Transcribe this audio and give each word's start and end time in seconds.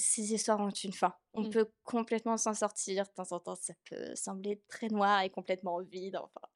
ces 0.00 0.32
histoires 0.34 0.60
ont 0.60 0.70
une 0.70 0.92
fin. 0.92 1.14
On 1.34 1.42
Mmh. 1.44 1.50
peut 1.50 1.70
complètement 1.84 2.36
s'en 2.36 2.54
sortir. 2.54 3.04
De 3.04 3.10
temps 3.12 3.32
en 3.32 3.40
temps, 3.40 3.54
ça 3.56 3.74
peut 3.88 4.14
sembler 4.16 4.62
très 4.68 4.88
noir 4.88 5.22
et 5.22 5.30
complètement 5.30 5.78
vide, 5.80 6.16
enfin, 6.16 6.46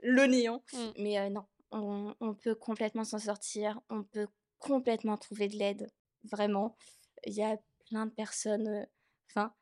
le 0.00 0.26
néant. 0.26 0.62
Mmh. 0.72 0.78
Mais 0.98 1.18
euh, 1.18 1.28
non, 1.30 1.44
on, 1.70 2.14
on 2.20 2.34
peut 2.34 2.54
complètement 2.54 3.04
s'en 3.04 3.18
sortir. 3.18 3.80
On 3.90 4.02
peut 4.04 4.28
complètement 4.58 5.16
trouver 5.18 5.48
de 5.48 5.56
l'aide. 5.56 5.86
Vraiment. 6.24 6.76
Il 7.24 7.34
y 7.34 7.42
a 7.42 7.56
plein 7.90 8.06
de 8.06 8.12
personnes. 8.12 8.86
Enfin. 9.30 9.54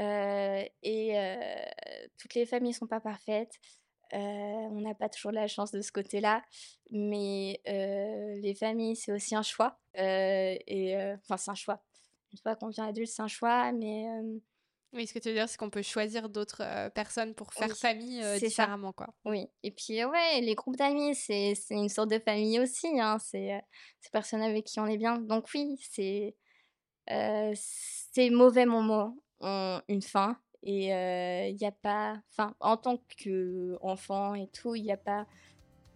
euh, 0.00 0.62
et 0.82 1.14
toutes 2.18 2.34
les 2.34 2.46
familles 2.46 2.74
sont 2.74 2.86
pas 2.86 3.00
parfaites. 3.00 3.52
Euh, 4.14 4.16
on 4.18 4.80
n'a 4.82 4.94
pas 4.94 5.08
toujours 5.08 5.32
la 5.32 5.46
chance 5.46 5.70
de 5.72 5.80
ce 5.80 5.90
côté-là, 5.90 6.42
mais 6.90 7.62
euh, 7.66 8.34
les 8.42 8.54
familles, 8.54 8.94
c'est 8.96 9.10
aussi 9.12 9.34
un 9.34 9.42
choix. 9.42 9.78
Euh, 9.96 10.54
et 10.66 10.94
enfin, 11.22 11.38
c'est 11.38 11.50
un 11.50 11.54
choix. 11.54 11.82
Une 12.32 12.38
fois 12.42 12.56
qu'on 12.56 12.68
devient 12.68 12.80
adulte, 12.82 13.08
c'est 13.10 13.22
un 13.22 13.28
choix, 13.28 13.72
mais 13.72 14.06
euh, 14.08 14.38
Oui, 14.94 15.06
ce 15.06 15.12
que 15.14 15.18
tu 15.18 15.28
veux 15.28 15.34
dire, 15.34 15.48
c'est 15.48 15.58
qu'on 15.58 15.70
peut 15.70 15.82
choisir 15.82 16.28
d'autres 16.28 16.62
euh, 16.62 16.88
personnes 16.90 17.34
pour 17.34 17.52
faire 17.52 17.68
Oui, 17.68 17.74
famille 17.76 18.22
euh, 18.22 18.34
c'est 18.38 18.48
ça. 18.48 18.62
différemment, 18.64 18.92
quoi. 18.92 19.08
oui. 19.26 19.48
Et 19.62 19.70
puis, 19.70 20.02
ouais, 20.04 20.40
les 20.40 20.54
groupes 20.54 20.76
d'amis, 20.76 21.14
c'est 21.14 21.54
c'est 21.54 21.74
une 21.74 21.88
sorte 21.90 22.10
de 22.10 22.18
famille 22.18 22.58
aussi. 22.60 22.88
Hein, 22.98 23.18
c'est 23.18 23.54
euh, 23.54 23.58
ces 24.00 24.10
personnes 24.10 24.42
avec 24.42 24.64
qui 24.64 24.80
on 24.80 24.86
est 24.86 24.96
bien. 24.98 25.18
Donc, 25.18 25.46
oui, 25.54 25.76
c'est 25.90 26.34
euh, 27.10 27.52
ces 27.56 28.30
mauvais 28.30 28.66
moments 28.66 29.16
ont 29.40 29.80
une 29.88 30.02
fin. 30.02 30.38
Et 30.64 30.86
il 31.50 31.56
n'y 31.56 31.66
a 31.66 31.72
pas. 31.72 32.22
Enfin, 32.30 32.54
en 32.60 32.76
tant 32.76 32.96
qu'enfant 33.22 34.34
et 34.36 34.46
tout, 34.48 34.74
il 34.76 34.84
n'y 34.84 34.92
a 34.92 34.96
pas. 34.96 35.26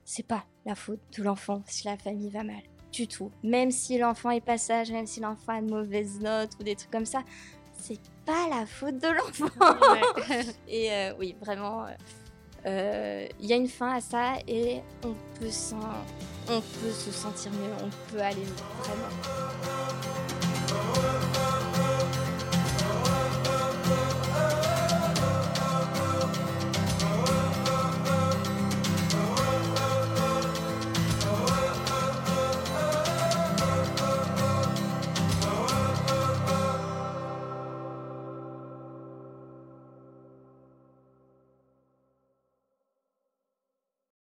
C'est 0.05 0.27
pas 0.27 0.45
la 0.65 0.75
faute 0.75 1.01
de 1.17 1.23
l'enfant 1.23 1.63
si 1.67 1.85
la 1.87 1.97
famille 1.97 2.31
va 2.31 2.43
mal. 2.45 2.63
Du 2.97 3.07
tout. 3.07 3.31
Même 3.43 3.71
si 3.71 3.99
l'enfant 3.99 4.31
est 4.31 4.41
pas 4.41 4.57
sage, 4.57 4.91
même 4.91 5.07
si 5.07 5.21
l'enfant 5.21 5.53
a 5.53 5.61
de 5.61 5.71
mauvaises 5.71 6.19
notes 6.19 6.53
ou 6.59 6.63
des 6.63 6.77
trucs 6.77 6.91
comme 6.91 7.05
ça, 7.05 7.19
c'est 7.79 8.01
pas 8.25 8.49
la 8.49 8.65
faute 8.65 8.97
de 8.97 9.09
l'enfant. 9.09 9.51
Ouais. 10.31 10.47
Et 10.69 10.91
euh, 10.91 11.13
oui, 11.19 11.37
vraiment, 11.39 11.85
euh, 11.85 11.91
euh, 12.65 13.29
il 13.39 13.47
y 13.47 13.53
a 13.53 13.57
une 13.57 13.69
fin 13.69 13.97
à 13.97 14.01
ça 14.01 14.37
et 14.49 14.81
on 15.05 15.13
peut, 15.39 15.51
on 16.49 16.61
peut 16.61 16.91
se 16.91 17.11
sentir 17.13 17.53
mieux, 17.53 17.85
on 17.85 17.91
peut 18.11 18.23
aller 18.23 18.41
mieux, 18.41 18.83
vraiment. 18.83 20.26